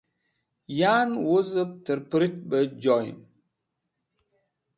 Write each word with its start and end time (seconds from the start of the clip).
Yan, 0.79 1.09
Wuzep 1.27 1.71
terpurut 1.85 2.35
be 2.49 2.59
Joyem 2.81 3.19